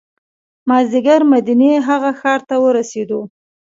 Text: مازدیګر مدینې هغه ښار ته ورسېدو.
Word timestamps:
مازدیګر 0.69 1.21
مدینې 1.31 1.71
هغه 1.87 2.11
ښار 2.19 2.39
ته 2.49 2.55
ورسېدو. 2.63 3.21